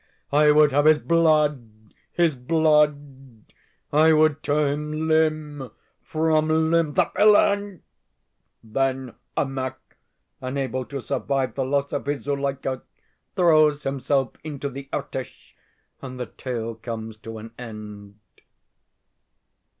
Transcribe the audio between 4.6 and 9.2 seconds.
him limb from limb, the villain!'" Then